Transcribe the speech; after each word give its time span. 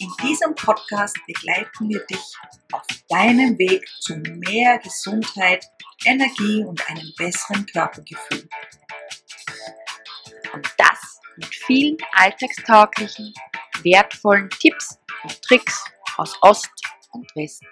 In 0.00 0.10
diesem 0.22 0.54
Podcast 0.56 1.16
begleiten 1.24 1.88
wir 1.88 2.04
dich 2.06 2.36
auf 2.72 2.82
deinem 3.08 3.56
Weg 3.58 3.86
zu 4.00 4.16
mehr 4.16 4.78
Gesundheit, 4.78 5.64
Energie 6.04 6.64
und 6.64 6.90
einem 6.90 7.12
besseren 7.16 7.64
Körpergefühl. 7.66 8.48
Und 10.52 10.68
das 10.78 11.20
mit 11.36 11.54
vielen 11.54 11.96
alltagstauglichen, 12.12 13.32
wertvollen 13.84 14.50
Tipps 14.50 14.98
und 15.22 15.40
Tricks 15.42 15.84
aus 16.16 16.36
Ost 16.42 16.72
und 17.12 17.30
West. 17.36 17.64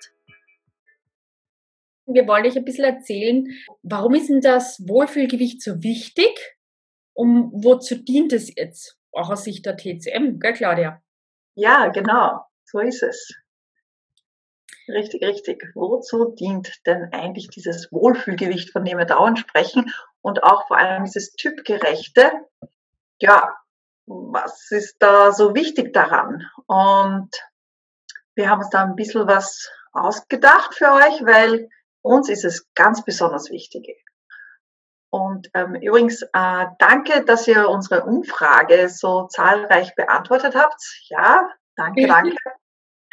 Wir 2.06 2.26
wollen 2.28 2.46
euch 2.46 2.56
ein 2.56 2.64
bisschen 2.64 2.84
erzählen, 2.84 3.48
warum 3.82 4.14
ist 4.14 4.28
denn 4.28 4.40
das 4.40 4.80
Wohlfühlgewicht 4.86 5.60
so 5.60 5.82
wichtig 5.82 6.38
und 7.14 7.50
wozu 7.52 7.96
dient 7.96 8.32
es 8.32 8.54
jetzt, 8.54 8.96
auch 9.10 9.30
aus 9.30 9.44
Sicht 9.44 9.66
der 9.66 9.76
TCM, 9.76 10.38
gell 10.38 10.52
Claudia? 10.52 11.02
Ja, 11.54 11.88
genau, 11.88 12.44
so 12.64 12.80
ist 12.80 13.02
es. 13.02 13.34
Richtig, 14.88 15.22
richtig. 15.22 15.70
Wozu 15.74 16.34
dient 16.34 16.86
denn 16.86 17.12
eigentlich 17.12 17.48
dieses 17.48 17.90
Wohlfühlgewicht, 17.92 18.72
von 18.72 18.84
dem 18.84 18.98
wir 18.98 19.04
dauernd 19.04 19.38
sprechen 19.38 19.92
und 20.22 20.42
auch 20.42 20.66
vor 20.66 20.78
allem 20.78 21.04
dieses 21.04 21.32
typgerechte? 21.32 22.32
Ja, 23.20 23.56
was 24.06 24.70
ist 24.70 24.96
da 24.98 25.32
so 25.32 25.54
wichtig 25.54 25.92
daran? 25.92 26.48
Und 26.66 27.30
wir 28.34 28.50
haben 28.50 28.60
uns 28.60 28.70
da 28.70 28.82
ein 28.82 28.96
bisschen 28.96 29.26
was 29.26 29.70
ausgedacht 29.92 30.74
für 30.74 30.90
euch, 30.92 31.24
weil 31.24 31.68
uns 32.00 32.28
ist 32.28 32.44
es 32.44 32.72
ganz 32.74 33.04
besonders 33.04 33.50
wichtig. 33.50 33.86
Und 35.12 35.50
ähm, 35.52 35.74
übrigens, 35.74 36.22
äh, 36.22 36.66
danke, 36.78 37.22
dass 37.26 37.46
ihr 37.46 37.68
unsere 37.68 38.04
Umfrage 38.04 38.88
so 38.88 39.26
zahlreich 39.26 39.94
beantwortet 39.94 40.54
habt. 40.56 40.80
Ja, 41.10 41.50
danke, 41.76 42.06
danke. 42.06 42.34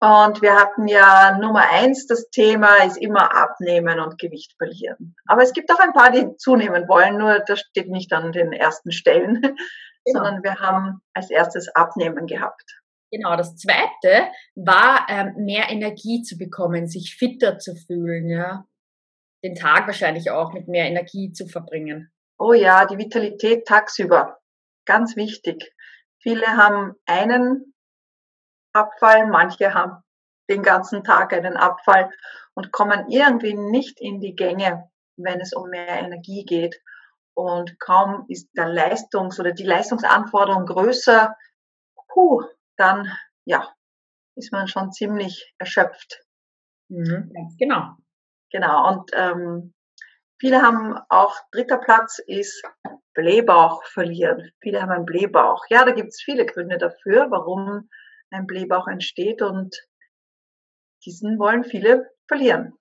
und 0.00 0.42
wir 0.42 0.56
hatten 0.56 0.88
ja 0.88 1.38
Nummer 1.38 1.70
eins, 1.70 2.08
das 2.08 2.28
Thema 2.30 2.82
ist 2.84 2.96
immer 2.96 3.36
abnehmen 3.36 4.00
und 4.00 4.18
Gewicht 4.18 4.54
verlieren. 4.58 5.14
Aber 5.28 5.42
es 5.42 5.52
gibt 5.52 5.72
auch 5.72 5.78
ein 5.78 5.92
paar, 5.92 6.10
die 6.10 6.36
zunehmen 6.38 6.88
wollen, 6.88 7.18
nur 7.18 7.38
das 7.38 7.60
steht 7.60 7.88
nicht 7.88 8.12
an 8.12 8.32
den 8.32 8.52
ersten 8.52 8.90
Stellen, 8.90 9.42
genau. 10.04 10.24
sondern 10.24 10.42
wir 10.42 10.56
haben 10.58 11.02
als 11.12 11.30
erstes 11.30 11.68
Abnehmen 11.68 12.26
gehabt. 12.26 12.80
Genau, 13.12 13.36
das 13.36 13.54
zweite 13.54 14.26
war, 14.56 15.06
ähm, 15.08 15.34
mehr 15.36 15.70
Energie 15.70 16.22
zu 16.22 16.36
bekommen, 16.36 16.88
sich 16.88 17.14
fitter 17.16 17.60
zu 17.60 17.76
fühlen, 17.76 18.28
ja 18.28 18.64
den 19.44 19.54
Tag 19.54 19.86
wahrscheinlich 19.86 20.30
auch 20.30 20.52
mit 20.52 20.68
mehr 20.68 20.86
Energie 20.86 21.30
zu 21.30 21.46
verbringen. 21.46 22.10
Oh 22.38 22.54
ja, 22.54 22.86
die 22.86 22.96
Vitalität 22.96 23.66
tagsüber. 23.66 24.40
Ganz 24.86 25.16
wichtig. 25.16 25.72
Viele 26.18 26.46
haben 26.46 26.94
einen 27.04 27.74
Abfall, 28.72 29.26
manche 29.26 29.74
haben 29.74 30.02
den 30.48 30.62
ganzen 30.62 31.04
Tag 31.04 31.32
einen 31.34 31.56
Abfall 31.56 32.10
und 32.54 32.72
kommen 32.72 33.10
irgendwie 33.10 33.54
nicht 33.54 34.00
in 34.00 34.20
die 34.20 34.34
Gänge, 34.34 34.90
wenn 35.16 35.40
es 35.40 35.52
um 35.52 35.68
mehr 35.68 36.00
Energie 36.00 36.44
geht. 36.44 36.80
Und 37.34 37.78
kaum 37.78 38.24
ist 38.28 38.48
der 38.56 38.68
Leistungs- 38.68 39.38
oder 39.38 39.52
die 39.52 39.64
Leistungsanforderung 39.64 40.66
größer, 40.66 41.36
puh, 42.08 42.42
dann 42.76 43.12
ja, 43.44 43.74
ist 44.36 44.52
man 44.52 44.68
schon 44.68 44.92
ziemlich 44.92 45.54
erschöpft. 45.58 46.22
Mhm, 46.88 47.30
ganz 47.34 47.56
genau. 47.58 47.96
Genau, 48.54 48.88
und 48.88 49.10
ähm, 49.14 49.74
viele 50.38 50.62
haben 50.62 50.96
auch, 51.08 51.34
dritter 51.50 51.78
Platz 51.78 52.20
ist 52.24 52.62
Blähbauch 53.12 53.82
verlieren. 53.82 54.52
Viele 54.62 54.80
haben 54.80 54.92
einen 54.92 55.06
Blähbauch. 55.06 55.64
Ja, 55.70 55.84
da 55.84 55.90
gibt 55.90 56.10
es 56.10 56.22
viele 56.22 56.46
Gründe 56.46 56.78
dafür, 56.78 57.32
warum 57.32 57.90
ein 58.30 58.46
Blähbauch 58.46 58.86
entsteht 58.86 59.42
und 59.42 59.76
diesen 61.04 61.36
wollen 61.40 61.64
viele 61.64 62.12
verlieren. 62.28 62.74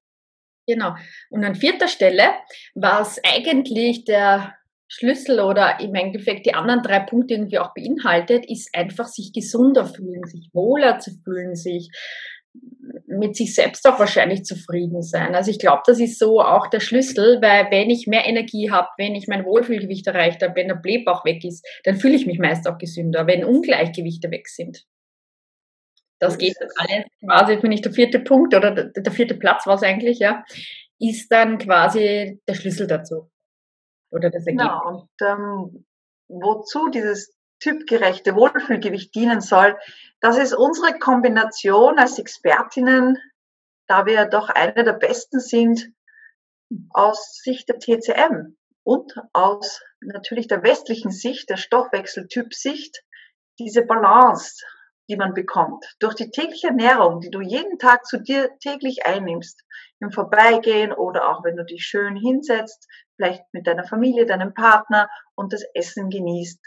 Genau. 0.67 0.95
Und 1.31 1.43
an 1.43 1.55
vierter 1.55 1.87
Stelle, 1.87 2.35
was 2.75 3.19
eigentlich 3.23 4.05
der 4.05 4.55
Schlüssel 4.87 5.39
oder 5.39 5.79
im 5.79 5.95
Endeffekt 5.95 6.45
die 6.45 6.53
anderen 6.53 6.83
drei 6.83 6.99
Punkte 6.99 7.33
irgendwie 7.33 7.57
auch 7.57 7.73
beinhaltet, 7.73 8.45
ist 8.47 8.69
einfach 8.75 9.07
sich 9.07 9.33
gesunder 9.33 9.87
fühlen, 9.87 10.23
sich 10.25 10.51
wohler 10.53 10.99
zu 10.99 11.09
fühlen, 11.23 11.55
sich 11.55 11.89
mit 13.07 13.35
sich 13.35 13.55
selbst 13.55 13.87
auch 13.87 13.99
wahrscheinlich 13.99 14.43
zufrieden 14.43 15.01
sein. 15.01 15.35
Also 15.35 15.51
ich 15.51 15.59
glaube, 15.59 15.83
das 15.85 15.99
ist 15.99 16.19
so 16.19 16.41
auch 16.41 16.67
der 16.67 16.79
Schlüssel, 16.79 17.41
weil 17.41 17.69
wenn 17.71 17.89
ich 17.89 18.07
mehr 18.07 18.25
Energie 18.25 18.71
habe, 18.71 18.89
wenn 18.97 19.15
ich 19.15 19.27
mein 19.27 19.45
Wohlfühlgewicht 19.45 20.07
erreicht 20.07 20.41
habe, 20.41 20.55
wenn 20.55 20.67
der 20.67 20.75
Blähbauch 20.75 21.25
weg 21.25 21.43
ist, 21.43 21.65
dann 21.83 21.95
fühle 21.95 22.15
ich 22.15 22.25
mich 22.25 22.39
meist 22.39 22.67
auch 22.67 22.77
gesünder, 22.77 23.27
wenn 23.27 23.43
Ungleichgewichte 23.43 24.31
weg 24.31 24.47
sind. 24.47 24.85
Das 26.19 26.37
geht 26.37 26.55
alles 26.77 27.05
quasi, 27.19 27.57
finde 27.57 27.75
ich, 27.75 27.81
der 27.81 27.91
vierte 27.91 28.19
Punkt 28.19 28.55
oder 28.55 28.71
der, 28.71 29.11
vierte 29.11 29.35
Platz 29.35 29.67
war 29.67 29.75
es 29.75 29.83
eigentlich, 29.83 30.19
ja, 30.19 30.43
ist 30.99 31.29
dann 31.29 31.57
quasi 31.57 32.39
der 32.47 32.53
Schlüssel 32.53 32.87
dazu. 32.87 33.29
Oder 34.09 34.29
das 34.29 34.45
Ergebnis. 34.47 34.67
Genau, 34.67 34.87
und 34.87 35.09
ähm, 35.21 35.85
wozu 36.29 36.89
dieses 36.89 37.35
typgerechte 37.63 38.35
Wohlfühlgewicht 38.35 39.15
dienen 39.15 39.39
soll. 39.39 39.77
Das 40.19 40.37
ist 40.37 40.53
unsere 40.53 40.99
Kombination 40.99 41.97
als 41.97 42.19
Expertinnen, 42.19 43.17
da 43.87 44.05
wir 44.05 44.25
doch 44.25 44.49
eine 44.49 44.83
der 44.83 44.93
besten 44.93 45.39
sind 45.39 45.93
aus 46.89 47.39
Sicht 47.41 47.69
der 47.69 47.79
TCM 47.79 48.57
und 48.83 49.13
aus 49.31 49.81
natürlich 50.01 50.47
der 50.47 50.63
westlichen 50.63 51.11
Sicht, 51.11 51.49
der 51.49 51.57
Stoffwechseltyp-Sicht, 51.57 53.03
diese 53.59 53.83
Balance, 53.83 54.65
die 55.09 55.15
man 55.15 55.33
bekommt 55.33 55.85
durch 55.99 56.15
die 56.15 56.31
tägliche 56.31 56.67
Ernährung, 56.67 57.21
die 57.21 57.29
du 57.29 57.41
jeden 57.41 57.77
Tag 57.77 58.05
zu 58.05 58.17
dir 58.17 58.49
täglich 58.59 59.05
einnimmst, 59.05 59.63
im 59.99 60.11
Vorbeigehen 60.11 60.91
oder 60.91 61.29
auch 61.29 61.43
wenn 61.43 61.55
du 61.55 61.63
dich 61.63 61.85
schön 61.85 62.15
hinsetzt, 62.17 62.87
vielleicht 63.15 63.43
mit 63.53 63.67
deiner 63.67 63.85
Familie, 63.85 64.25
deinem 64.25 64.53
Partner 64.53 65.09
und 65.35 65.53
das 65.53 65.63
Essen 65.73 66.09
genießt. 66.09 66.59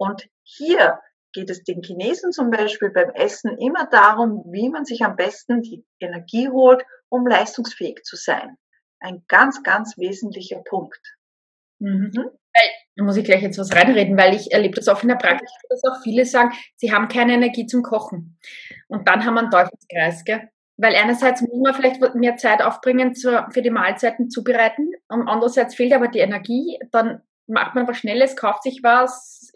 Und 0.00 0.26
hier 0.42 0.98
geht 1.32 1.50
es 1.50 1.62
den 1.62 1.82
Chinesen 1.82 2.32
zum 2.32 2.50
Beispiel 2.50 2.90
beim 2.90 3.10
Essen 3.10 3.58
immer 3.58 3.86
darum, 3.86 4.42
wie 4.50 4.70
man 4.70 4.86
sich 4.86 5.04
am 5.04 5.14
besten 5.14 5.60
die 5.60 5.84
Energie 6.00 6.48
holt, 6.48 6.82
um 7.10 7.26
leistungsfähig 7.26 8.02
zu 8.02 8.16
sein. 8.16 8.56
Ein 8.98 9.22
ganz, 9.28 9.62
ganz 9.62 9.98
wesentlicher 9.98 10.62
Punkt. 10.68 11.00
Mhm. 11.80 12.12
Da 12.96 13.04
muss 13.04 13.16
ich 13.16 13.24
gleich 13.24 13.42
jetzt 13.42 13.58
was 13.58 13.74
reinreden, 13.74 14.16
weil 14.16 14.34
ich 14.34 14.52
erlebe 14.52 14.74
das 14.74 14.88
auch 14.88 15.02
in 15.02 15.08
der 15.08 15.16
Praxis, 15.16 15.50
dass 15.68 15.84
auch 15.84 16.02
viele 16.02 16.24
sagen, 16.24 16.52
sie 16.76 16.92
haben 16.92 17.08
keine 17.08 17.34
Energie 17.34 17.66
zum 17.66 17.82
Kochen. 17.82 18.38
Und 18.88 19.06
dann 19.06 19.24
haben 19.24 19.34
wir 19.34 19.40
einen 19.40 19.50
Teufelskreis, 19.50 20.24
gell? 20.24 20.48
Weil 20.78 20.96
einerseits 20.96 21.42
muss 21.42 21.60
man 21.62 21.74
vielleicht 21.74 22.14
mehr 22.14 22.36
Zeit 22.36 22.62
aufbringen 22.62 23.14
für 23.14 23.62
die 23.62 23.70
Mahlzeiten 23.70 24.30
zubereiten 24.30 24.90
und 25.08 25.28
andererseits 25.28 25.74
fehlt 25.74 25.92
aber 25.92 26.08
die 26.08 26.20
Energie, 26.20 26.78
dann 26.90 27.20
macht 27.50 27.74
man 27.74 27.86
was 27.86 27.98
Schnelles, 27.98 28.36
kauft 28.36 28.62
sich 28.62 28.80
was, 28.82 29.52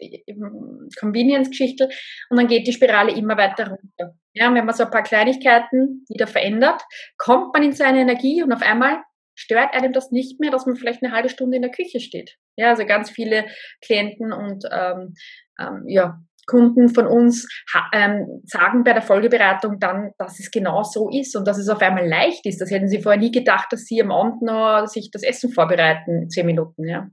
Convenience-Geschichte 0.99 1.89
und 2.29 2.37
dann 2.37 2.47
geht 2.47 2.67
die 2.67 2.73
Spirale 2.73 3.13
immer 3.13 3.37
weiter 3.37 3.69
runter. 3.69 4.17
Ja, 4.33 4.53
wenn 4.53 4.65
man 4.65 4.75
so 4.75 4.83
ein 4.83 4.91
paar 4.91 5.03
Kleinigkeiten 5.03 6.05
wieder 6.09 6.27
verändert, 6.27 6.81
kommt 7.17 7.53
man 7.53 7.63
in 7.63 7.73
seine 7.73 8.01
Energie 8.01 8.43
und 8.43 8.51
auf 8.51 8.61
einmal 8.61 9.01
stört 9.35 9.73
einem 9.73 9.93
das 9.93 10.11
nicht 10.11 10.39
mehr, 10.39 10.51
dass 10.51 10.65
man 10.65 10.75
vielleicht 10.75 11.03
eine 11.03 11.13
halbe 11.13 11.29
Stunde 11.29 11.57
in 11.57 11.61
der 11.61 11.71
Küche 11.71 11.99
steht. 11.99 12.37
Ja, 12.57 12.69
also 12.69 12.85
ganz 12.85 13.09
viele 13.09 13.45
Klienten 13.81 14.31
und 14.31 14.65
ähm, 14.71 15.13
ähm, 15.59 15.83
ja, 15.87 16.19
Kunden 16.47 16.89
von 16.89 17.07
uns 17.07 17.47
ähm, 17.91 18.41
sagen 18.45 18.83
bei 18.83 18.93
der 18.93 19.01
Folgeberatung 19.01 19.79
dann, 19.79 20.11
dass 20.17 20.39
es 20.39 20.51
genau 20.51 20.83
so 20.83 21.09
ist 21.09 21.35
und 21.35 21.47
dass 21.47 21.57
es 21.57 21.69
auf 21.69 21.81
einmal 21.81 22.07
leicht 22.07 22.45
ist. 22.45 22.61
Das 22.61 22.69
hätten 22.69 22.87
sie 22.87 23.01
vorher 23.01 23.19
nie 23.19 23.31
gedacht, 23.31 23.67
dass 23.71 23.85
sie 23.85 24.01
am 24.01 24.11
Abend 24.11 24.41
noch 24.41 24.85
sich 24.85 25.09
das 25.11 25.23
Essen 25.23 25.51
vorbereiten, 25.51 26.29
zehn 26.29 26.45
Minuten, 26.45 26.87
ja. 26.87 27.09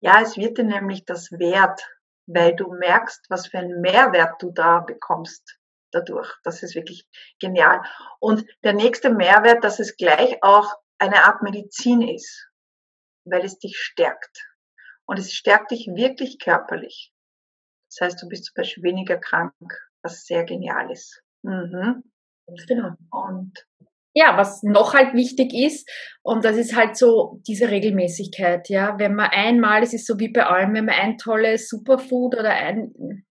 Ja, 0.00 0.20
es 0.22 0.36
wird 0.36 0.58
dir 0.58 0.64
nämlich 0.64 1.04
das 1.04 1.32
wert, 1.32 1.80
weil 2.26 2.54
du 2.54 2.72
merkst, 2.72 3.26
was 3.30 3.48
für 3.48 3.58
einen 3.58 3.80
Mehrwert 3.80 4.40
du 4.42 4.50
da 4.52 4.80
bekommst 4.80 5.58
dadurch. 5.90 6.32
Das 6.44 6.62
ist 6.62 6.74
wirklich 6.74 7.06
genial. 7.40 7.82
Und 8.20 8.44
der 8.62 8.74
nächste 8.74 9.10
Mehrwert, 9.10 9.64
dass 9.64 9.80
es 9.80 9.96
gleich 9.96 10.42
auch 10.42 10.74
eine 10.98 11.24
Art 11.24 11.42
Medizin 11.42 12.02
ist, 12.02 12.48
weil 13.24 13.44
es 13.44 13.58
dich 13.58 13.78
stärkt. 13.78 14.46
Und 15.06 15.18
es 15.18 15.32
stärkt 15.32 15.70
dich 15.70 15.86
wirklich 15.86 16.38
körperlich. 16.38 17.12
Das 17.90 18.06
heißt, 18.06 18.22
du 18.22 18.28
bist 18.28 18.46
zum 18.46 18.54
Beispiel 18.54 18.82
weniger 18.82 19.16
krank, 19.16 19.54
was 20.02 20.26
sehr 20.26 20.44
genial 20.44 20.90
ist. 20.90 21.22
Mhm. 21.42 22.04
Genau. 22.66 22.94
Und 23.10 23.66
ja, 24.18 24.36
was 24.36 24.62
noch 24.64 24.94
halt 24.94 25.14
wichtig 25.14 25.54
ist, 25.54 25.88
und 26.22 26.44
das 26.44 26.56
ist 26.56 26.74
halt 26.74 26.96
so 26.96 27.40
diese 27.46 27.70
Regelmäßigkeit, 27.70 28.68
ja. 28.68 28.98
Wenn 28.98 29.14
man 29.14 29.30
einmal, 29.30 29.82
es 29.82 29.94
ist 29.94 30.06
so 30.06 30.18
wie 30.18 30.28
bei 30.28 30.44
allem, 30.44 30.74
wenn 30.74 30.86
man 30.86 30.96
ein 30.96 31.16
tolles 31.16 31.68
Superfood 31.68 32.34
oder 32.34 32.50
ein, 32.50 33.24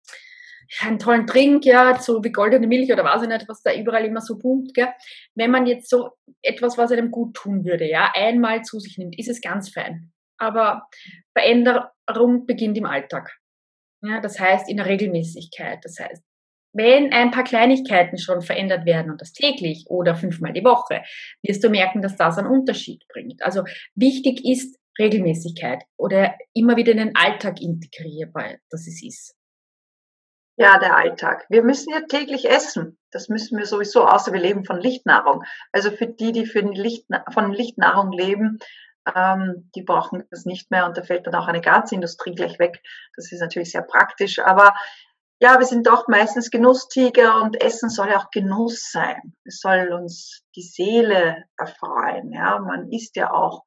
einen 0.81 0.99
tollen 0.99 1.27
Trink, 1.27 1.65
ja, 1.65 1.99
so 1.99 2.23
wie 2.23 2.33
goldene 2.33 2.67
Milch 2.67 2.93
oder 2.93 3.05
weiß 3.05 3.23
ich 3.23 3.29
nicht, 3.29 3.49
was 3.49 3.62
da 3.62 3.75
überall 3.75 4.05
immer 4.05 4.21
so 4.21 4.38
boomt, 4.38 4.75
gell. 4.75 4.88
Wenn 5.35 5.50
man 5.50 5.67
jetzt 5.67 5.91
so 5.91 6.11
etwas, 6.43 6.79
was 6.79 6.93
einem 6.93 7.11
gut 7.11 7.35
tun 7.35 7.65
würde, 7.65 7.89
ja, 7.89 8.12
einmal 8.15 8.62
zu 8.62 8.79
sich 8.79 8.97
nimmt, 8.97 9.19
ist 9.19 9.29
es 9.29 9.41
ganz 9.41 9.71
fein. 9.71 10.12
Aber 10.39 10.87
Veränderung 11.37 12.47
beginnt 12.47 12.79
im 12.79 12.87
Alltag. 12.87 13.37
Ja, 14.03 14.21
das 14.21 14.39
heißt 14.39 14.69
in 14.71 14.77
der 14.77 14.87
Regelmäßigkeit. 14.87 15.81
Das 15.82 15.97
heißt, 15.99 16.23
wenn 16.76 17.12
ein 17.12 17.31
paar 17.31 17.44
Kleinigkeiten 17.44 18.19
schon 18.19 18.43
verändert 18.43 18.84
werden 18.87 19.11
und 19.11 19.20
das 19.20 19.32
täglich 19.32 19.84
oder 19.88 20.14
fünfmal 20.14 20.52
die 20.52 20.64
Woche, 20.64 21.02
wirst 21.43 21.64
du 21.64 21.70
merken, 21.70 22.02
dass 22.02 22.17
das 22.17 22.38
einen 22.38 22.49
Unterschied 22.49 23.06
bringt. 23.08 23.43
Also 23.43 23.64
wichtig 23.94 24.44
ist 24.44 24.78
Regelmäßigkeit 24.99 25.82
oder 25.96 26.34
immer 26.55 26.76
wieder 26.76 26.93
in 26.93 26.99
den 26.99 27.17
Alltag 27.17 27.61
integrierbar, 27.61 28.55
dass 28.70 28.87
es 28.87 29.02
ist. 29.02 29.34
Ja, 30.58 30.78
der 30.78 30.96
Alltag. 30.96 31.44
Wir 31.50 31.62
müssen 31.62 31.93
ja 31.93 32.00
täglich 32.08 32.49
essen. 32.49 32.99
Das 33.11 33.29
müssen 33.29 33.58
wir 33.58 33.67
sowieso, 33.67 34.06
außer 34.06 34.32
wir 34.32 34.40
leben 34.40 34.64
von 34.64 34.81
Lichtnahrung. 34.81 35.43
Also 35.70 35.90
für 35.90 36.06
die, 36.06 36.32
die 36.32 36.46
für 36.46 36.61
Licht, 36.61 37.06
von 37.31 37.52
Lichtnahrung 37.52 38.11
leben, 38.11 38.58
ähm, 39.14 39.70
die 39.75 39.82
brauchen 39.82 40.25
das 40.31 40.46
nicht 40.46 40.70
mehr 40.70 40.87
und 40.87 40.96
da 40.96 41.02
fällt 41.02 41.26
dann 41.26 41.34
auch 41.34 41.46
eine 41.46 41.61
ganze 41.61 41.94
Industrie 41.94 42.34
gleich 42.34 42.58
weg. 42.58 42.82
Das 43.17 43.31
ist 43.32 43.40
natürlich 43.40 43.70
sehr 43.70 43.82
praktisch. 43.82 44.38
Aber 44.38 44.75
ja, 45.38 45.59
wir 45.59 45.67
sind 45.67 45.87
doch 45.87 46.09
meistens 46.09 46.50
Genusstiger 46.50 47.43
und 47.43 47.61
Essen 47.61 47.91
soll 47.91 48.09
ja 48.09 48.19
auch 48.19 48.31
Genuss 48.31 48.91
sein. 48.91 49.35
Es 49.44 49.61
soll 49.61 49.93
uns 49.93 50.43
die 50.55 50.62
Seele 50.62 51.44
erfreuen. 51.59 52.33
Ja, 52.33 52.59
man 52.59 52.91
isst 52.91 53.17
ja 53.17 53.33
auch 53.33 53.65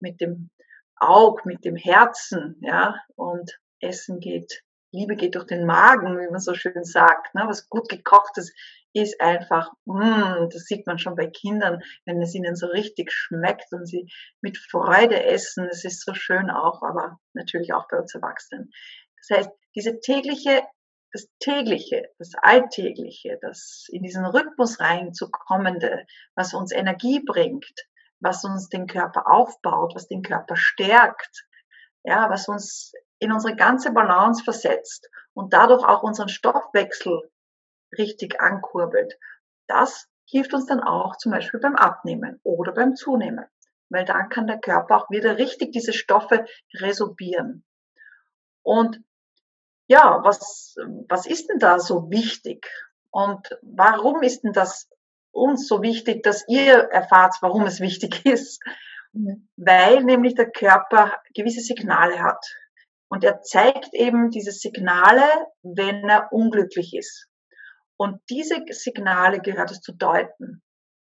mit 0.00 0.20
dem 0.20 0.50
Auge, 0.98 1.42
mit 1.44 1.64
dem 1.64 1.76
Herzen. 1.76 2.56
Ja, 2.60 2.96
und 3.14 3.58
Essen 3.80 4.20
geht, 4.20 4.62
Liebe 4.90 5.16
geht 5.16 5.34
durch 5.34 5.46
den 5.46 5.66
Magen, 5.66 6.18
wie 6.18 6.30
man 6.30 6.40
so 6.40 6.54
schön 6.54 6.84
sagt. 6.84 7.34
Ne? 7.34 7.44
Was 7.46 7.68
gut 7.68 7.90
gekochtes 7.90 8.54
ist 8.94 9.20
einfach, 9.20 9.70
mm, 9.84 10.48
das 10.50 10.64
sieht 10.64 10.86
man 10.86 10.98
schon 10.98 11.16
bei 11.16 11.26
Kindern, 11.26 11.82
wenn 12.06 12.22
es 12.22 12.34
ihnen 12.34 12.56
so 12.56 12.66
richtig 12.66 13.12
schmeckt 13.12 13.70
und 13.72 13.84
sie 13.84 14.10
mit 14.40 14.56
Freude 14.56 15.22
essen. 15.22 15.68
Es 15.70 15.84
ist 15.84 16.02
so 16.02 16.14
schön 16.14 16.48
auch, 16.48 16.82
aber 16.82 17.18
natürlich 17.34 17.74
auch 17.74 17.86
bei 17.88 17.98
uns 17.98 18.14
Erwachsenen. 18.14 18.70
Das 19.18 19.38
heißt, 19.38 19.50
diese 19.74 20.00
tägliche 20.00 20.62
das 21.16 21.28
tägliche, 21.38 22.10
das 22.18 22.32
alltägliche, 22.42 23.38
das 23.40 23.86
in 23.88 24.02
diesen 24.02 24.26
Rhythmus 24.26 24.80
reinzukommende, 24.80 26.06
was 26.34 26.52
uns 26.52 26.72
Energie 26.72 27.22
bringt, 27.24 27.86
was 28.20 28.44
uns 28.44 28.68
den 28.68 28.86
Körper 28.86 29.30
aufbaut, 29.30 29.94
was 29.94 30.08
den 30.08 30.22
Körper 30.22 30.56
stärkt, 30.56 31.46
ja, 32.04 32.28
was 32.28 32.48
uns 32.48 32.92
in 33.18 33.32
unsere 33.32 33.56
ganze 33.56 33.92
Balance 33.92 34.44
versetzt 34.44 35.08
und 35.32 35.54
dadurch 35.54 35.84
auch 35.84 36.02
unseren 36.02 36.28
Stoffwechsel 36.28 37.30
richtig 37.96 38.38
ankurbelt. 38.38 39.18
Das 39.68 40.08
hilft 40.26 40.52
uns 40.52 40.66
dann 40.66 40.82
auch 40.82 41.16
zum 41.16 41.32
Beispiel 41.32 41.60
beim 41.60 41.76
Abnehmen 41.76 42.40
oder 42.42 42.72
beim 42.72 42.94
Zunehmen, 42.94 43.46
weil 43.88 44.04
dann 44.04 44.28
kann 44.28 44.46
der 44.46 44.58
Körper 44.60 44.98
auch 44.98 45.10
wieder 45.10 45.38
richtig 45.38 45.72
diese 45.72 45.94
Stoffe 45.94 46.44
resorbieren. 46.74 47.64
Und 48.62 49.00
ja, 49.88 50.20
was, 50.24 50.76
was 51.08 51.26
ist 51.26 51.48
denn 51.48 51.58
da 51.58 51.78
so 51.78 52.10
wichtig? 52.10 52.66
Und 53.10 53.48
warum 53.62 54.22
ist 54.22 54.42
denn 54.42 54.52
das 54.52 54.88
uns 55.30 55.68
so 55.68 55.82
wichtig, 55.82 56.22
dass 56.22 56.44
ihr 56.48 56.74
erfahrt, 56.74 57.36
warum 57.40 57.64
es 57.64 57.80
wichtig 57.80 58.24
ist? 58.26 58.62
Weil 59.56 60.04
nämlich 60.04 60.34
der 60.34 60.50
Körper 60.50 61.12
gewisse 61.34 61.60
Signale 61.60 62.22
hat. 62.22 62.44
Und 63.08 63.22
er 63.22 63.40
zeigt 63.42 63.94
eben 63.94 64.30
diese 64.30 64.50
Signale, 64.50 65.22
wenn 65.62 66.08
er 66.08 66.32
unglücklich 66.32 66.94
ist. 66.94 67.28
Und 67.96 68.20
diese 68.28 68.62
Signale 68.70 69.40
gehört 69.40 69.70
es 69.70 69.80
zu 69.80 69.92
deuten. 69.92 70.62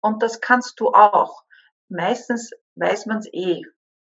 Und 0.00 0.22
das 0.22 0.40
kannst 0.40 0.80
du 0.80 0.88
auch. 0.88 1.44
Meistens 1.88 2.50
weiß 2.74 3.06
man 3.06 3.18
es 3.18 3.28
eh, 3.32 3.62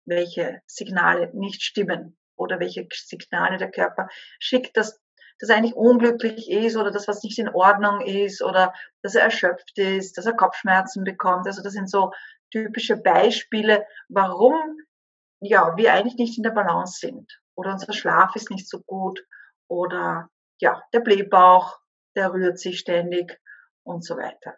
welche 0.06 0.61
Signale 0.65 1.29
nicht 1.33 1.61
stimmen 1.61 2.18
oder 2.45 2.59
welche 2.59 2.88
Signale 2.94 3.57
der 3.57 3.71
Körper 3.71 4.07
schickt, 4.39 4.77
dass 4.77 5.01
das 5.39 5.50
eigentlich 5.50 5.75
unglücklich 5.75 6.50
ist 6.50 6.77
oder 6.77 6.92
das, 6.92 7.09
was 7.09 7.24
nicht 7.24 7.38
in 7.39 7.50
Ordnung 7.50 8.00
ist 8.01 8.42
oder 8.42 8.74
dass 9.01 9.15
er 9.15 9.24
erschöpft 9.24 9.77
ist, 9.77 10.18
dass 10.18 10.25
er 10.25 10.33
Kopfschmerzen 10.33 11.03
bekommt. 11.03 11.45
Also 11.47 11.62
das 11.62 11.74
sind 11.74 11.89
so 11.89 12.12
typische 12.51 12.95
Beispiele, 12.95 13.86
warum 14.07 14.56
ja, 15.42 15.75
wir 15.75 15.94
eigentlich 15.94 16.15
nicht 16.15 16.38
in 16.38 16.44
der 16.44 16.51
Balance 16.51 17.00
sind 17.00 17.42
oder 17.56 17.74
unser 17.74 17.92
Schlaf 17.92 18.36
ist 18.36 18.50
nicht 18.50 18.69
so 18.69 18.80
gut 18.80 19.25
oder 19.68 20.30
ja, 20.59 20.81
der 20.94 21.01
Blähbauch, 21.01 21.77
der 22.15 22.31
rührt 22.31 22.59
sich 22.59 22.80
ständig 22.80 23.39
und 23.83 24.06
so 24.06 24.15
weiter. 24.15 24.56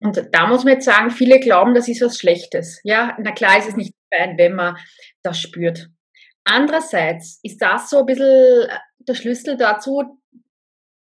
Und 0.00 0.28
da 0.32 0.46
muss 0.46 0.64
man 0.64 0.74
jetzt 0.74 0.84
sagen, 0.84 1.10
viele 1.10 1.40
glauben, 1.40 1.74
das 1.74 1.88
ist 1.88 2.02
was 2.02 2.18
Schlechtes. 2.18 2.80
Ja, 2.84 3.16
na 3.18 3.32
klar 3.32 3.58
ist 3.58 3.68
es 3.68 3.76
nicht 3.76 3.94
fein, 4.14 4.36
wenn 4.36 4.54
man 4.54 4.76
das 5.22 5.40
spürt. 5.40 5.88
Andererseits 6.46 7.40
ist 7.42 7.60
das 7.60 7.90
so 7.90 7.98
ein 7.98 8.06
bisschen 8.06 8.68
äh, 8.68 8.78
der 9.00 9.14
Schlüssel 9.14 9.56
dazu, 9.56 10.20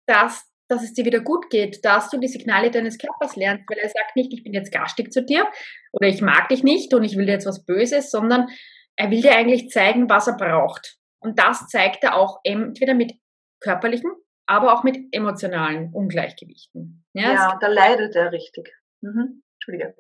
dass, 0.07 0.47
dass 0.69 0.83
es 0.83 0.93
dir 0.93 1.07
wieder 1.07 1.21
gut 1.21 1.49
geht, 1.49 1.85
dass 1.85 2.11
du 2.11 2.19
die 2.19 2.29
Signale 2.29 2.71
deines 2.71 2.99
Körpers 2.99 3.35
lernst, 3.37 3.65
weil 3.69 3.79
er 3.79 3.89
sagt 3.89 4.15
nicht, 4.15 4.33
ich 4.33 4.45
bin 4.45 4.53
jetzt 4.53 4.73
garstig 4.73 5.11
zu 5.11 5.23
dir 5.25 5.49
oder 5.93 6.09
ich 6.09 6.21
mag 6.21 6.49
dich 6.49 6.63
nicht 6.63 6.93
und 6.93 7.03
ich 7.03 7.17
will 7.17 7.25
dir 7.25 7.33
jetzt 7.33 7.47
was 7.47 7.65
Böses, 7.65 8.11
sondern 8.11 8.49
er 8.97 9.11
will 9.11 9.23
dir 9.23 9.35
eigentlich 9.35 9.71
zeigen, 9.71 10.11
was 10.11 10.27
er 10.27 10.37
braucht. 10.37 10.99
Und 11.21 11.39
das 11.39 11.67
zeigt 11.69 12.05
er 12.05 12.17
auch 12.17 12.41
entweder 12.45 12.95
mit 12.95 13.15
körperlichen, 13.61 14.11
aber 14.47 14.75
auch 14.75 14.83
mit 14.83 14.99
emotionalen 15.13 15.95
Ungleichgewichten. 15.95 17.07
Ja, 17.15 17.33
ja 17.33 17.59
da 17.59 17.69
leidet 17.69 18.15
er 18.17 18.33
richtig. 18.33 18.71
Mhm. 19.01 19.43
Entschuldige. 19.55 19.95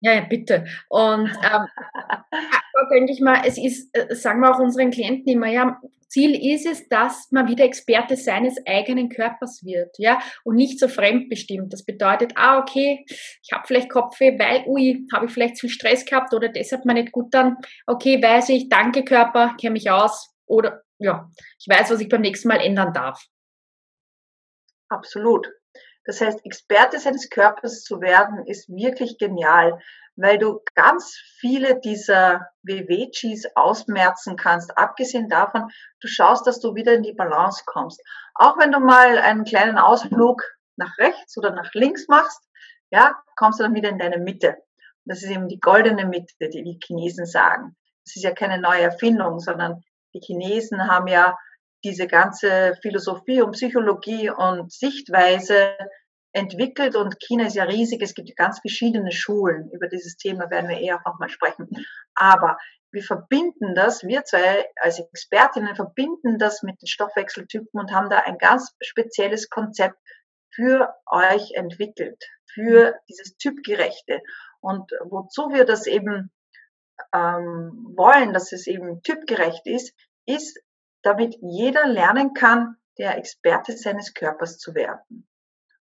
Ja, 0.00 0.14
ja, 0.14 0.20
bitte. 0.22 0.64
Und 0.88 1.28
ähm, 1.28 1.66
denke 2.90 3.12
ich 3.12 3.20
mal, 3.20 3.42
es 3.46 3.58
ist, 3.58 3.90
äh, 3.96 4.14
sagen 4.14 4.40
wir 4.40 4.54
auch 4.54 4.60
unseren 4.60 4.90
Klienten 4.90 5.32
immer, 5.32 5.48
ja, 5.48 5.80
Ziel 6.08 6.34
ist 6.54 6.66
es, 6.66 6.88
dass 6.88 7.30
man 7.30 7.48
wieder 7.48 7.64
Experte 7.64 8.16
seines 8.16 8.56
eigenen 8.66 9.10
Körpers 9.10 9.62
wird, 9.62 9.94
ja, 9.98 10.18
und 10.42 10.56
nicht 10.56 10.80
so 10.80 10.88
fremdbestimmt. 10.88 11.72
Das 11.72 11.84
bedeutet, 11.84 12.32
ah, 12.34 12.58
okay, 12.58 13.04
ich 13.08 13.50
habe 13.52 13.66
vielleicht 13.66 13.90
Kopfweh, 13.90 14.38
weil, 14.38 14.64
ui, 14.66 15.06
habe 15.12 15.26
ich 15.26 15.32
vielleicht 15.32 15.56
zu 15.56 15.66
viel 15.66 15.70
Stress 15.70 16.06
gehabt 16.06 16.32
oder 16.32 16.48
deshalb 16.48 16.84
mal 16.84 16.94
nicht 16.94 17.12
gut 17.12 17.34
dann, 17.34 17.56
okay, 17.86 18.22
weiß 18.22 18.48
ich, 18.50 18.68
danke 18.68 19.04
Körper, 19.04 19.54
kenne 19.60 19.72
mich 19.72 19.90
aus 19.90 20.34
oder 20.46 20.82
ja, 20.98 21.30
ich 21.58 21.66
weiß, 21.68 21.90
was 21.90 22.00
ich 22.00 22.08
beim 22.08 22.22
nächsten 22.22 22.48
Mal 22.48 22.60
ändern 22.60 22.92
darf. 22.92 23.22
Absolut. 24.88 25.48
Das 26.04 26.22
heißt, 26.22 26.44
Experte 26.46 26.98
seines 26.98 27.28
Körpers 27.28 27.82
zu 27.82 28.00
werden, 28.00 28.46
ist 28.46 28.68
wirklich 28.70 29.18
genial, 29.18 29.78
weil 30.18 30.38
du 30.38 30.60
ganz 30.74 31.16
viele 31.38 31.78
dieser 31.80 32.48
WWGs 32.62 33.54
ausmerzen 33.54 34.36
kannst. 34.36 34.76
Abgesehen 34.76 35.28
davon, 35.28 35.70
du 36.00 36.08
schaust, 36.08 36.46
dass 36.46 36.60
du 36.60 36.74
wieder 36.74 36.92
in 36.92 37.04
die 37.04 37.12
Balance 37.12 37.62
kommst. 37.64 38.02
Auch 38.34 38.58
wenn 38.58 38.72
du 38.72 38.80
mal 38.80 39.18
einen 39.18 39.44
kleinen 39.44 39.78
Ausflug 39.78 40.42
nach 40.76 40.98
rechts 40.98 41.38
oder 41.38 41.52
nach 41.52 41.72
links 41.72 42.08
machst, 42.08 42.42
ja, 42.90 43.14
kommst 43.36 43.60
du 43.60 43.64
dann 43.64 43.74
wieder 43.74 43.90
in 43.90 43.98
deine 43.98 44.18
Mitte. 44.18 44.56
Das 45.04 45.22
ist 45.22 45.30
eben 45.30 45.48
die 45.48 45.60
goldene 45.60 46.04
Mitte, 46.04 46.48
die 46.48 46.64
die 46.64 46.80
Chinesen 46.84 47.24
sagen. 47.24 47.76
Das 48.04 48.16
ist 48.16 48.24
ja 48.24 48.32
keine 48.32 48.60
neue 48.60 48.82
Erfindung, 48.82 49.38
sondern 49.38 49.82
die 50.14 50.20
Chinesen 50.20 50.88
haben 50.88 51.06
ja 51.06 51.36
diese 51.84 52.08
ganze 52.08 52.74
Philosophie 52.82 53.40
und 53.40 53.52
Psychologie 53.52 54.30
und 54.30 54.72
Sichtweise 54.72 55.76
entwickelt 56.38 56.96
und 56.96 57.18
China 57.20 57.46
ist 57.46 57.56
ja 57.56 57.64
riesig, 57.64 58.00
es 58.02 58.14
gibt 58.14 58.34
ganz 58.36 58.60
verschiedene 58.60 59.12
Schulen. 59.12 59.70
Über 59.72 59.88
dieses 59.88 60.16
Thema 60.16 60.50
werden 60.50 60.68
wir 60.68 60.78
eher 60.78 60.96
auch 60.96 61.12
nochmal 61.12 61.28
sprechen. 61.28 61.68
Aber 62.14 62.56
wir 62.90 63.02
verbinden 63.02 63.74
das, 63.74 64.04
wir 64.04 64.24
zwei 64.24 64.66
als 64.80 64.98
Expertinnen 64.98 65.76
verbinden 65.76 66.38
das 66.38 66.62
mit 66.62 66.80
den 66.80 66.86
Stoffwechseltypen 66.86 67.80
und 67.80 67.92
haben 67.92 68.08
da 68.08 68.20
ein 68.20 68.38
ganz 68.38 68.74
spezielles 68.80 69.50
Konzept 69.50 69.98
für 70.54 70.94
euch 71.06 71.52
entwickelt, 71.52 72.24
für 72.52 72.94
dieses 73.08 73.36
Typgerechte. 73.36 74.22
Und 74.60 74.90
wozu 75.04 75.50
wir 75.50 75.64
das 75.64 75.86
eben 75.86 76.32
ähm, 77.12 77.94
wollen, 77.96 78.32
dass 78.32 78.52
es 78.52 78.66
eben 78.66 79.02
typgerecht 79.02 79.66
ist, 79.66 79.94
ist, 80.26 80.58
damit 81.02 81.36
jeder 81.40 81.86
lernen 81.86 82.32
kann, 82.32 82.76
der 82.98 83.16
Experte 83.18 83.76
seines 83.76 84.14
Körpers 84.14 84.58
zu 84.58 84.74
werden. 84.74 85.27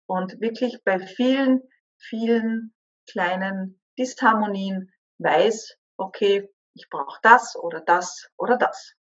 Und 0.07 0.41
wirklich 0.41 0.79
bei 0.85 0.99
vielen, 0.99 1.63
vielen 1.99 2.75
kleinen 3.11 3.81
Disharmonien 3.99 4.93
weiß, 5.19 5.77
okay, 5.97 6.49
ich 6.75 6.89
brauche 6.91 7.19
das 7.23 7.57
oder 7.57 7.81
das 7.81 8.29
oder 8.37 8.57
das. 8.57 8.95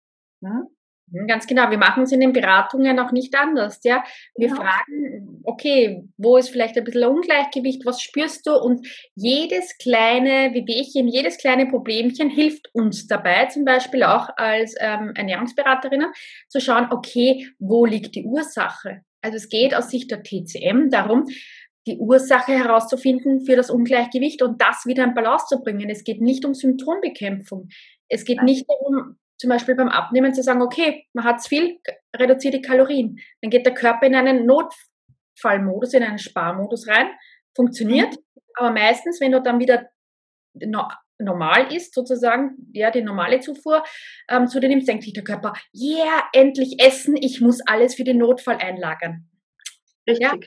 Hm? 0.43 0.69
Hm, 1.13 1.27
ganz 1.27 1.47
genau. 1.47 1.71
Wir 1.71 1.79
machen 1.79 2.05
es 2.05 2.13
in 2.13 2.21
den 2.21 2.33
Beratungen 2.33 2.99
auch 2.99 3.13
nicht 3.13 3.35
anders. 3.35 3.81
Ja? 3.85 4.05
Wir 4.37 4.49
ja. 4.49 4.55
fragen, 4.55 5.41
okay, 5.45 6.05
wo 6.17 6.37
ist 6.37 6.51
vielleicht 6.51 6.77
ein 6.77 6.85
bisschen 6.85 7.05
ein 7.05 7.11
Ungleichgewicht? 7.11 7.85
Was 7.85 8.01
spürst 8.01 8.47
du? 8.47 8.55
Und 8.55 8.87
jedes 9.15 9.77
kleine 9.79 10.55
Wehwehchen, 10.55 11.09
jedes 11.09 11.39
kleine 11.39 11.67
Problemchen 11.67 12.31
hilft 12.31 12.69
uns 12.73 13.07
dabei, 13.07 13.47
zum 13.47 13.65
Beispiel 13.65 14.03
auch 14.05 14.29
als 14.37 14.75
ähm, 14.79 15.13
Ernährungsberaterinnen, 15.15 16.13
zu 16.49 16.61
schauen, 16.61 16.89
okay, 16.91 17.49
wo 17.59 17.85
liegt 17.85 18.15
die 18.15 18.25
Ursache? 18.25 19.03
Also 19.23 19.37
es 19.37 19.49
geht 19.49 19.75
aus 19.75 19.91
Sicht 19.91 20.11
der 20.11 20.23
TCM 20.23 20.91
darum, 20.91 21.27
die 21.87 21.97
Ursache 21.99 22.53
herauszufinden 22.53 23.45
für 23.45 23.57
das 23.57 23.71
Ungleichgewicht 23.71 24.43
und 24.43 24.61
das 24.61 24.85
wieder 24.87 25.05
in 25.05 25.15
Balance 25.15 25.47
zu 25.49 25.61
bringen. 25.61 25.91
Es 25.91 26.05
geht 26.05 26.21
nicht 26.21 26.45
um 26.45 26.55
Symptombekämpfung. 26.55 27.69
Es 28.09 28.25
geht 28.25 28.43
nicht 28.43 28.67
darum, 28.69 29.17
zum 29.39 29.51
Beispiel 29.51 29.75
beim 29.75 29.89
Abnehmen 29.89 30.35
zu 30.35 30.43
sagen, 30.43 30.63
okay, 30.63 31.07
man 31.13 31.25
hat 31.25 31.45
viel, 31.45 31.81
reduziert 32.15 32.55
die 32.55 32.63
Kalorien. 32.63 33.19
Dann 33.41 33.51
geht 33.51 33.67
der 33.67 33.75
Körper 33.75 34.07
in 34.07 34.15
einen 34.15 34.47
Notfallmodus, 34.47 35.95
in 35.95 36.05
einen 36.05 36.19
Sparmodus 36.19 36.87
rein, 36.87 37.09
funktioniert. 37.57 38.17
Aber 38.55 38.71
meistens, 38.71 39.21
wenn 39.21 39.33
du 39.33 39.43
dann 39.43 39.59
wieder 39.59 39.89
normal 41.25 41.73
ist, 41.73 41.95
sozusagen, 41.95 42.57
ja, 42.73 42.91
die 42.91 43.03
normale 43.03 43.41
Zufuhr 43.41 43.83
ähm, 44.29 44.47
zu 44.47 44.61
nimmst, 44.61 44.89
denkt 44.89 45.05
sich 45.05 45.13
der 45.13 45.25
Körper, 45.25 45.53
yeah, 45.75 46.23
endlich 46.33 46.77
essen, 46.79 47.17
ich 47.17 47.41
muss 47.41 47.61
alles 47.67 47.95
für 47.95 48.05
den 48.05 48.19
Notfall 48.19 48.57
einlagern. 48.57 49.29
Richtig. 50.07 50.23
Ja, 50.23 50.39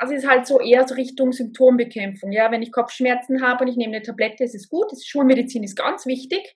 das 0.00 0.10
ist 0.10 0.28
halt 0.28 0.46
so 0.46 0.60
eher 0.60 0.86
so 0.86 0.94
Richtung 0.94 1.32
Symptombekämpfung. 1.32 2.32
Ja, 2.32 2.50
wenn 2.50 2.62
ich 2.62 2.72
Kopfschmerzen 2.72 3.42
habe 3.42 3.64
und 3.64 3.70
ich 3.70 3.76
nehme 3.76 3.96
eine 3.96 4.02
Tablette, 4.02 4.44
ist 4.44 4.54
es 4.54 4.68
gut. 4.68 4.86
Schulmedizin 5.04 5.62
ist 5.62 5.76
ganz 5.76 6.06
wichtig. 6.06 6.54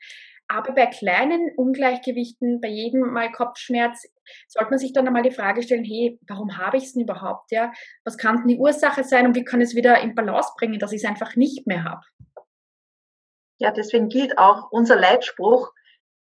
Aber 0.49 0.73
bei 0.75 0.87
kleinen 0.87 1.51
Ungleichgewichten, 1.57 2.61
bei 2.61 2.69
jedem 2.69 3.01
Mal 3.13 3.33
Kopfschmerz, 3.33 4.07
sollte 4.49 4.71
man 4.71 4.79
sich 4.79 4.93
dann 4.93 5.07
einmal 5.07 5.23
die 5.23 5.31
Frage 5.31 5.63
stellen, 5.63 5.85
hey, 5.85 6.19
warum 6.29 6.59
habe 6.59 6.77
ich 6.77 6.85
es 6.85 6.93
denn 6.93 7.03
überhaupt? 7.03 7.51
Ja? 7.53 7.73
Was 8.05 8.19
kann 8.19 8.39
denn 8.39 8.49
die 8.49 8.59
Ursache 8.59 9.03
sein 9.03 9.27
und 9.27 9.35
wie 9.35 9.45
kann 9.45 9.61
es 9.61 9.75
wieder 9.75 10.01
in 10.03 10.15
Balance 10.15 10.51
bringen, 10.59 10.79
dass 10.79 10.93
ich 10.93 11.03
es 11.03 11.09
einfach 11.09 11.37
nicht 11.37 11.67
mehr 11.67 11.85
habe? 11.85 12.03
Ja, 13.63 13.71
deswegen 13.71 14.09
gilt 14.09 14.39
auch 14.39 14.73
unser 14.73 14.97
Leitspruch, 14.97 15.73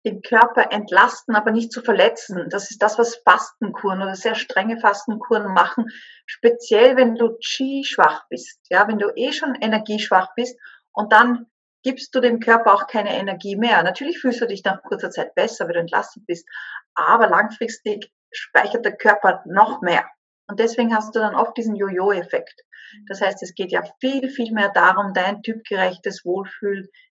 den 0.04 0.20
Körper 0.20 0.72
entlasten, 0.72 1.36
aber 1.36 1.52
nicht 1.52 1.70
zu 1.70 1.80
verletzen. 1.80 2.48
Das 2.50 2.72
ist 2.72 2.82
das, 2.82 2.98
was 2.98 3.22
Fastenkuren 3.24 4.02
oder 4.02 4.16
sehr 4.16 4.34
strenge 4.34 4.80
Fastenkuren 4.80 5.54
machen. 5.54 5.86
Speziell, 6.26 6.96
wenn 6.96 7.14
du 7.14 7.36
Qi-schwach 7.38 8.24
bist, 8.30 8.58
ja, 8.68 8.88
wenn 8.88 8.98
du 8.98 9.12
eh 9.14 9.30
schon 9.30 9.54
energieschwach 9.54 10.34
bist 10.34 10.58
und 10.90 11.12
dann 11.12 11.46
gibst 11.84 12.12
du 12.16 12.20
dem 12.20 12.40
Körper 12.40 12.74
auch 12.74 12.88
keine 12.88 13.16
Energie 13.16 13.54
mehr. 13.54 13.80
Natürlich 13.84 14.18
fühlst 14.18 14.40
du 14.40 14.48
dich 14.48 14.64
nach 14.64 14.82
kurzer 14.82 15.12
Zeit 15.12 15.36
besser, 15.36 15.68
wenn 15.68 15.74
du 15.74 15.80
entlastet 15.82 16.26
bist, 16.26 16.48
aber 16.96 17.28
langfristig 17.28 18.10
speichert 18.32 18.84
der 18.84 18.96
Körper 18.96 19.44
noch 19.46 19.82
mehr. 19.82 20.04
Und 20.48 20.58
deswegen 20.58 20.96
hast 20.96 21.14
du 21.14 21.20
dann 21.20 21.36
oft 21.36 21.56
diesen 21.56 21.76
Jojo-Effekt. 21.76 22.64
Das 23.08 23.20
heißt, 23.20 23.40
es 23.44 23.54
geht 23.54 23.70
ja 23.70 23.84
viel, 24.00 24.30
viel 24.30 24.52
mehr 24.52 24.70
darum, 24.70 25.14
dein 25.14 25.42
typgerechtes 25.42 26.24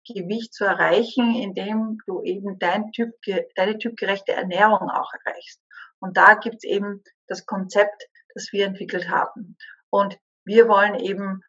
Wohlfühlgewicht 0.04 0.54
zu 0.54 0.66
erreichen, 0.66 1.36
indem 1.36 2.00
du 2.06 2.22
eben 2.24 2.60
dein 2.60 2.92
typ, 2.92 3.14
deine 3.56 3.78
typgerechte 3.78 4.34
Ernährung 4.34 4.90
auch 4.90 5.12
erreichst. 5.14 5.62
Und 6.00 6.18
da 6.18 6.36
gibt's 6.36 6.64
eben 6.64 7.04
das 7.28 7.46
Konzept, 7.46 8.08
das 8.34 8.50
wir 8.52 8.66
entwickelt 8.66 9.10
haben. 9.10 9.58
Und 9.90 10.18
wir 10.46 10.68
wollen 10.68 10.96
eben 10.96 11.42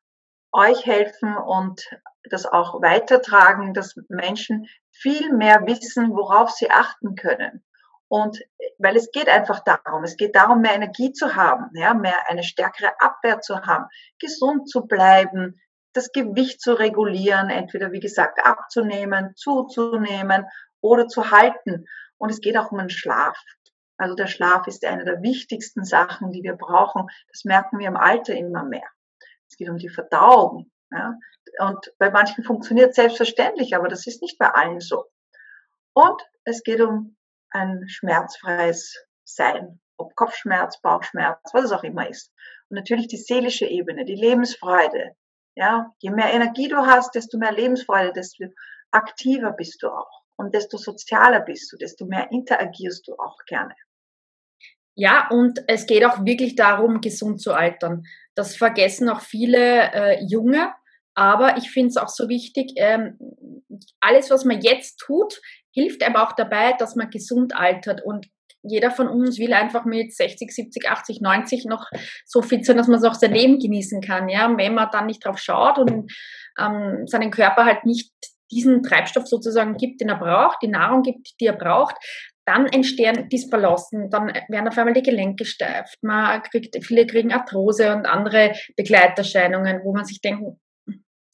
euch 0.52 0.86
helfen 0.86 1.36
und 1.36 1.82
das 2.30 2.46
auch 2.46 2.80
weitertragen, 2.80 3.74
dass 3.74 3.96
Menschen 4.08 4.66
viel 4.92 5.32
mehr 5.32 5.66
wissen, 5.66 6.10
worauf 6.10 6.50
sie 6.50 6.70
achten 6.70 7.16
können. 7.16 7.64
Und 8.06 8.40
weil 8.78 8.96
es 8.96 9.10
geht 9.10 9.28
einfach 9.28 9.60
darum, 9.64 10.04
es 10.04 10.16
geht 10.16 10.36
darum, 10.36 10.60
mehr 10.60 10.74
Energie 10.74 11.12
zu 11.12 11.34
haben, 11.34 11.70
ja, 11.74 11.94
mehr 11.94 12.28
eine 12.28 12.44
stärkere 12.44 12.92
Abwehr 13.00 13.40
zu 13.40 13.62
haben, 13.62 13.86
gesund 14.20 14.68
zu 14.68 14.86
bleiben, 14.86 15.60
das 15.94 16.12
Gewicht 16.12 16.60
zu 16.60 16.74
regulieren, 16.78 17.50
entweder 17.50 17.92
wie 17.92 18.00
gesagt 18.00 18.44
abzunehmen, 18.44 19.34
zuzunehmen 19.36 20.46
oder 20.80 21.08
zu 21.08 21.30
halten. 21.30 21.86
Und 22.18 22.30
es 22.30 22.40
geht 22.40 22.56
auch 22.56 22.72
um 22.72 22.78
den 22.78 22.90
Schlaf. 22.90 23.38
Also 23.96 24.14
der 24.14 24.26
Schlaf 24.26 24.66
ist 24.66 24.84
eine 24.84 25.04
der 25.04 25.22
wichtigsten 25.22 25.84
Sachen, 25.84 26.32
die 26.32 26.42
wir 26.42 26.56
brauchen. 26.56 27.06
Das 27.30 27.44
merken 27.44 27.78
wir 27.78 27.88
im 27.88 27.96
Alter 27.96 28.34
immer 28.34 28.64
mehr. 28.64 28.88
Es 29.48 29.56
geht 29.56 29.70
um 29.70 29.78
die 29.78 29.88
Verdauung. 29.88 30.70
Ja? 30.90 31.14
Und 31.60 31.92
bei 31.98 32.10
manchen 32.10 32.42
funktioniert 32.42 32.90
es 32.90 32.96
selbstverständlich, 32.96 33.76
aber 33.76 33.88
das 33.88 34.06
ist 34.06 34.20
nicht 34.20 34.38
bei 34.38 34.48
allen 34.48 34.80
so. 34.80 35.04
Und 35.92 36.20
es 36.44 36.64
geht 36.64 36.80
um 36.80 37.16
ein 37.50 37.88
schmerzfreies 37.88 39.06
Sein, 39.22 39.80
ob 39.96 40.16
Kopfschmerz, 40.16 40.80
Bauchschmerz, 40.80 41.38
was 41.52 41.66
es 41.66 41.72
auch 41.72 41.84
immer 41.84 42.08
ist. 42.08 42.32
Und 42.68 42.76
natürlich 42.76 43.06
die 43.06 43.16
seelische 43.16 43.66
Ebene, 43.66 44.04
die 44.04 44.16
Lebensfreude. 44.16 45.14
Ja, 45.56 45.92
je 46.00 46.10
mehr 46.10 46.32
Energie 46.32 46.68
du 46.68 46.76
hast, 46.76 47.14
desto 47.14 47.38
mehr 47.38 47.52
Lebensfreude, 47.52 48.12
desto 48.12 48.44
aktiver 48.90 49.52
bist 49.52 49.82
du 49.82 49.88
auch. 49.88 50.22
Und 50.36 50.54
desto 50.54 50.78
sozialer 50.78 51.40
bist 51.40 51.72
du, 51.72 51.76
desto 51.76 52.06
mehr 52.06 52.30
interagierst 52.32 53.06
du 53.06 53.14
auch 53.14 53.38
gerne. 53.46 53.74
Ja, 54.96 55.28
und 55.30 55.62
es 55.66 55.86
geht 55.86 56.04
auch 56.04 56.24
wirklich 56.24 56.54
darum, 56.56 57.00
gesund 57.00 57.40
zu 57.40 57.52
altern. 57.52 58.04
Das 58.34 58.56
vergessen 58.56 59.08
auch 59.08 59.20
viele 59.20 59.92
äh, 59.92 60.24
Junge. 60.24 60.72
Aber 61.14 61.56
ich 61.56 61.70
finde 61.70 61.90
es 61.90 61.96
auch 61.96 62.08
so 62.08 62.28
wichtig, 62.28 62.72
ähm, 62.76 63.18
alles, 64.00 64.30
was 64.30 64.44
man 64.44 64.60
jetzt 64.60 64.98
tut, 64.98 65.40
hilft 65.70 66.02
einem 66.02 66.16
auch 66.16 66.32
dabei, 66.32 66.72
dass 66.72 66.96
man 66.96 67.10
gesund 67.10 67.54
altert. 67.54 68.04
Und 68.04 68.28
jeder 68.64 68.90
von 68.90 69.08
uns 69.08 69.38
will 69.38 69.52
einfach 69.52 69.84
mit 69.84 70.14
60, 70.14 70.50
70, 70.52 70.88
80, 70.88 71.20
90 71.20 71.64
noch 71.66 71.86
so 72.24 72.42
fit 72.42 72.64
sein, 72.64 72.76
dass 72.76 72.88
man 72.88 73.04
auch 73.04 73.14
sein 73.14 73.32
Leben 73.32 73.58
genießen 73.58 74.00
kann. 74.00 74.28
Ja, 74.28 74.52
wenn 74.56 74.74
man 74.74 74.88
dann 74.90 75.06
nicht 75.06 75.24
drauf 75.24 75.38
schaut 75.38 75.78
und 75.78 76.12
ähm, 76.58 77.06
seinen 77.06 77.30
Körper 77.30 77.64
halt 77.64 77.84
nicht 77.84 78.12
diesen 78.50 78.82
Treibstoff 78.82 79.26
sozusagen 79.26 79.76
gibt, 79.76 80.00
den 80.00 80.08
er 80.08 80.18
braucht, 80.18 80.58
die 80.62 80.68
Nahrung 80.68 81.02
gibt, 81.02 81.40
die 81.40 81.46
er 81.46 81.56
braucht, 81.56 81.96
dann 82.46 82.66
entstehen 82.66 83.28
Disbalancen, 83.30 84.10
dann 84.10 84.32
werden 84.48 84.68
auf 84.68 84.76
einmal 84.76 84.94
die 84.94 85.02
Gelenke 85.02 85.44
steif, 85.44 85.94
man 86.02 86.42
kriegt, 86.42 86.76
viele 86.84 87.06
kriegen 87.06 87.32
Arthrose 87.32 87.94
und 87.94 88.06
andere 88.06 88.54
Begleiterscheinungen, 88.76 89.80
wo 89.82 89.94
man 89.94 90.04
sich 90.04 90.20
denkt, 90.20 90.42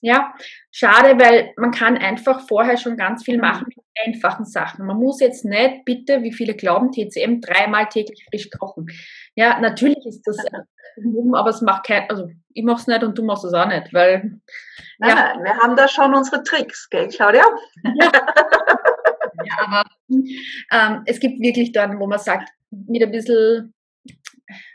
ja, 0.01 0.33
schade, 0.71 1.19
weil 1.19 1.53
man 1.57 1.73
kann 1.73 1.99
einfach 1.99 2.47
vorher 2.47 2.77
schon 2.79 2.97
ganz 2.97 3.25
viel 3.25 3.39
machen 3.39 3.67
mit 3.69 3.85
einfachen 4.07 4.47
Sachen. 4.47 4.87
Man 4.87 4.97
muss 4.97 5.21
jetzt 5.21 5.45
nicht 5.45 5.85
bitte, 5.85 6.23
wie 6.23 6.33
viele 6.33 6.55
glauben, 6.55 6.91
TCM 6.91 7.41
dreimal 7.41 7.87
täglich 7.89 8.25
frisch 8.31 8.49
kochen. 8.51 8.87
Ja, 9.35 9.61
natürlich 9.61 10.05
ist 10.07 10.23
das, 10.27 10.39
aber 11.35 11.51
es 11.51 11.61
macht 11.61 11.87
kein, 11.87 12.09
also 12.09 12.29
ich 12.55 12.65
mache 12.65 12.81
es 12.81 12.87
nicht 12.87 13.03
und 13.03 13.17
du 13.19 13.25
machst 13.25 13.45
es 13.45 13.53
auch 13.53 13.67
nicht, 13.67 13.93
weil. 13.93 14.41
Nein, 14.99 15.11
ja. 15.11 15.15
nein, 15.15 15.45
wir 15.45 15.59
haben 15.59 15.77
da 15.77 15.87
schon 15.87 16.15
unsere 16.15 16.43
Tricks, 16.43 16.89
gell, 16.91 17.09
Claudia? 17.09 17.45
Ja. 17.83 18.11
ja, 19.45 19.55
aber 19.67 19.85
ähm, 20.73 21.03
es 21.07 21.21
gibt 21.21 21.41
wirklich 21.41 21.73
dann, 21.73 21.99
wo 22.01 22.07
man 22.07 22.19
sagt, 22.19 22.51
mit 22.71 23.03
ein 23.03 23.11
bisschen 23.11 23.75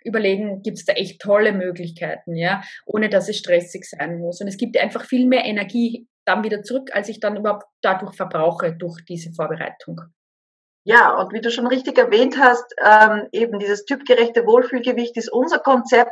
überlegen, 0.04 0.62
gibt 0.62 0.78
es 0.78 0.86
da 0.86 0.94
echt 0.94 1.22
tolle 1.22 1.54
Möglichkeiten, 1.54 2.36
ja, 2.36 2.62
ohne 2.86 3.10
dass 3.10 3.30
es 3.30 3.38
stressig 3.38 3.86
sein 3.86 4.20
muss. 4.20 4.42
Und 4.42 4.48
es 4.48 4.58
gibt 4.58 4.78
einfach 4.78 5.06
viel 5.06 5.26
mehr 5.26 5.46
Energie 5.46 6.08
dann 6.26 6.44
wieder 6.44 6.64
zurück, 6.64 6.90
als 6.94 7.10
ich 7.10 7.20
dann 7.20 7.38
überhaupt 7.38 7.66
dadurch 7.82 8.16
verbrauche, 8.16 8.74
durch 8.74 9.04
diese 9.06 9.32
Vorbereitung. 9.32 10.02
Ja, 10.84 11.18
und 11.18 11.34
wie 11.34 11.42
du 11.42 11.50
schon 11.50 11.68
richtig 11.68 11.98
erwähnt 11.98 12.38
hast, 12.40 12.66
ähm, 12.84 13.28
eben 13.32 13.58
dieses 13.60 13.86
typgerechte 13.86 14.46
Wohlfühlgewicht 14.46 15.18
ist 15.18 15.32
unser 15.32 15.60
Konzept, 15.60 16.12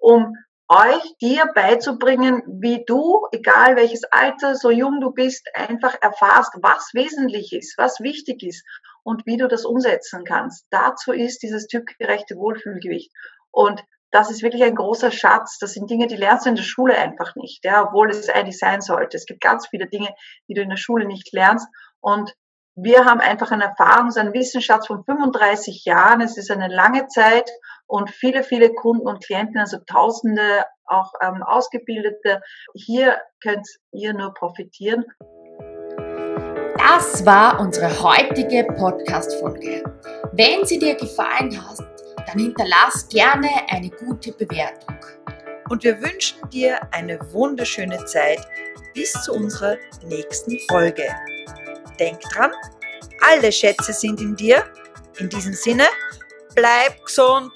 um 0.00 0.34
euch, 0.68 1.16
dir 1.20 1.44
beizubringen, 1.54 2.42
wie 2.46 2.84
du, 2.86 3.26
egal 3.32 3.76
welches 3.76 4.04
Alter, 4.04 4.54
so 4.54 4.70
jung 4.70 5.00
du 5.00 5.12
bist, 5.12 5.48
einfach 5.54 5.94
erfahrst, 6.00 6.54
was 6.62 6.90
wesentlich 6.94 7.52
ist, 7.52 7.76
was 7.76 8.00
wichtig 8.00 8.42
ist 8.42 8.64
und 9.04 9.26
wie 9.26 9.36
du 9.36 9.46
das 9.46 9.64
umsetzen 9.64 10.24
kannst. 10.24 10.66
Dazu 10.70 11.12
ist 11.12 11.42
dieses 11.42 11.68
typgerechte 11.68 12.36
Wohlfühlgewicht. 12.36 13.12
Und 13.52 13.84
das 14.10 14.30
ist 14.30 14.42
wirklich 14.42 14.64
ein 14.64 14.74
großer 14.74 15.10
Schatz. 15.10 15.58
Das 15.58 15.72
sind 15.72 15.90
Dinge, 15.90 16.06
die 16.06 16.16
lernst 16.16 16.46
du 16.46 16.50
in 16.50 16.56
der 16.56 16.62
Schule 16.62 16.96
einfach 16.96 17.36
nicht, 17.36 17.64
ja, 17.64 17.86
obwohl 17.86 18.10
es 18.10 18.28
eigentlich 18.28 18.58
sein 18.58 18.80
sollte. 18.80 19.16
Es 19.16 19.26
gibt 19.26 19.40
ganz 19.40 19.68
viele 19.68 19.86
Dinge, 19.86 20.08
die 20.48 20.54
du 20.54 20.62
in 20.62 20.70
der 20.70 20.76
Schule 20.76 21.06
nicht 21.06 21.32
lernst. 21.32 21.68
Und 22.00 22.34
wir 22.76 23.04
haben 23.04 23.20
einfach 23.20 23.52
eine 23.52 23.64
Erfahrung, 23.64 24.10
so 24.10 24.20
einen 24.20 24.32
Wissensschatz 24.32 24.86
von 24.86 25.04
35 25.04 25.84
Jahren. 25.84 26.20
Es 26.20 26.36
ist 26.36 26.50
eine 26.50 26.68
lange 26.68 27.06
Zeit 27.06 27.50
und 27.86 28.10
viele, 28.10 28.42
viele 28.42 28.72
Kunden 28.72 29.06
und 29.06 29.22
Klienten, 29.22 29.58
also 29.58 29.78
Tausende 29.86 30.64
auch 30.86 31.12
ähm, 31.22 31.42
Ausgebildete. 31.42 32.40
Hier 32.74 33.20
könnt 33.42 33.66
ihr 33.92 34.12
nur 34.12 34.34
profitieren. 34.34 35.04
Das 36.86 37.24
war 37.24 37.60
unsere 37.60 37.88
heutige 38.02 38.62
Podcast-Folge. 38.62 39.82
Wenn 40.32 40.66
sie 40.66 40.78
dir 40.78 40.94
gefallen 40.94 41.58
hat, 41.66 41.78
dann 42.26 42.38
hinterlass 42.38 43.08
gerne 43.08 43.48
eine 43.70 43.88
gute 43.88 44.32
Bewertung. 44.32 44.94
Und 45.70 45.82
wir 45.82 45.98
wünschen 46.02 46.38
dir 46.50 46.78
eine 46.92 47.18
wunderschöne 47.32 48.04
Zeit 48.04 48.46
bis 48.92 49.12
zu 49.12 49.32
unserer 49.32 49.78
nächsten 50.04 50.58
Folge. 50.68 51.08
Denk 51.98 52.20
dran, 52.20 52.52
alle 53.32 53.50
Schätze 53.50 53.94
sind 53.94 54.20
in 54.20 54.36
dir 54.36 54.62
In 55.16 55.30
diesem 55.30 55.54
Sinne, 55.54 55.86
bleib 56.54 57.02
gesund 57.02 57.50